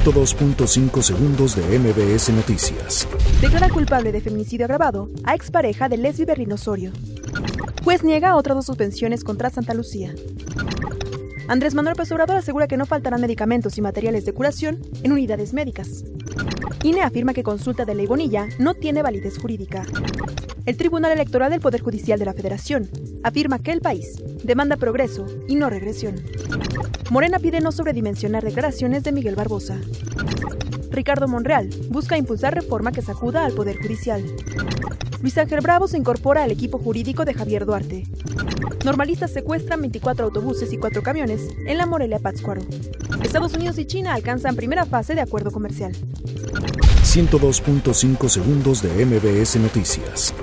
102.5 0.00 1.02
segundos 1.02 1.54
de 1.54 1.78
MBS 1.78 2.30
Noticias. 2.30 3.06
Declara 3.42 3.68
culpable 3.68 4.10
de 4.10 4.22
feminicidio 4.22 4.64
agravado 4.64 5.10
a 5.24 5.34
expareja 5.34 5.86
de 5.90 5.98
Leslie 5.98 6.24
Berlín 6.24 6.52
Osorio. 6.52 6.92
Juez 7.84 8.02
niega 8.02 8.36
otras 8.36 8.56
dos 8.56 8.64
suspensiones 8.64 9.22
contra 9.22 9.50
Santa 9.50 9.74
Lucía. 9.74 10.14
Andrés 11.48 11.74
Manuel 11.74 11.94
López 11.94 12.10
Obrador 12.12 12.36
asegura 12.36 12.68
que 12.68 12.76
no 12.76 12.86
faltarán 12.86 13.20
medicamentos 13.20 13.76
y 13.78 13.82
materiales 13.82 14.24
de 14.24 14.32
curación 14.32 14.80
en 15.02 15.12
unidades 15.12 15.52
médicas. 15.52 16.04
INE 16.82 17.02
afirma 17.02 17.34
que 17.34 17.42
consulta 17.42 17.84
de 17.84 17.94
ley 17.94 18.06
Bonilla 18.06 18.48
no 18.58 18.74
tiene 18.74 19.02
validez 19.02 19.38
jurídica. 19.38 19.84
El 20.64 20.76
Tribunal 20.76 21.12
Electoral 21.12 21.50
del 21.50 21.60
Poder 21.60 21.80
Judicial 21.80 22.18
de 22.18 22.24
la 22.24 22.34
Federación 22.34 22.88
afirma 23.22 23.58
que 23.58 23.72
el 23.72 23.80
país 23.80 24.22
demanda 24.44 24.76
progreso 24.76 25.26
y 25.48 25.56
no 25.56 25.68
regresión. 25.68 26.22
Morena 27.10 27.38
pide 27.38 27.60
no 27.60 27.72
sobredimensionar 27.72 28.44
declaraciones 28.44 29.02
de 29.02 29.12
Miguel 29.12 29.34
Barbosa. 29.34 29.78
Ricardo 30.92 31.26
Monreal 31.26 31.70
busca 31.88 32.18
impulsar 32.18 32.54
reforma 32.54 32.92
que 32.92 33.00
sacuda 33.00 33.44
al 33.46 33.52
Poder 33.52 33.76
Judicial. 33.78 34.22
Luis 35.22 35.38
Ángel 35.38 35.60
Bravo 35.60 35.88
se 35.88 35.96
incorpora 35.96 36.42
al 36.42 36.50
equipo 36.50 36.78
jurídico 36.78 37.24
de 37.24 37.32
Javier 37.32 37.64
Duarte. 37.64 38.04
Normalistas 38.84 39.32
secuestran 39.32 39.80
24 39.80 40.26
autobuses 40.26 40.72
y 40.72 40.78
4 40.78 41.02
camiones 41.02 41.48
en 41.66 41.78
la 41.78 41.86
Morelia 41.86 42.18
Pátzcuaro. 42.18 42.60
Estados 43.22 43.54
Unidos 43.54 43.78
y 43.78 43.86
China 43.86 44.12
alcanzan 44.12 44.54
primera 44.54 44.84
fase 44.84 45.14
de 45.14 45.22
acuerdo 45.22 45.50
comercial. 45.50 45.92
102.5 47.02 48.28
segundos 48.28 48.82
de 48.82 49.06
MBS 49.06 49.56
Noticias. 49.56 50.34